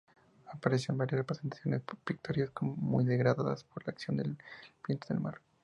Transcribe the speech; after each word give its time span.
Aparecen 0.51 0.97
varias 0.97 1.19
representaciones 1.19 1.83
pictóricas 2.03 2.55
muy 2.63 3.05
degradadas 3.05 3.63
por 3.65 3.85
la 3.85 3.91
acción 3.91 4.17
del 4.17 4.35
viento 4.87 5.13
del 5.13 5.19
mar. 5.21 5.39